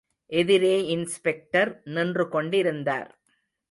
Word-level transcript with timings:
எதிரே 0.31 0.85
இன்ஸ்பெக்டர் 0.85 1.81
நின்று 1.83 2.27
கொண்டிருந்தார். 2.29 3.11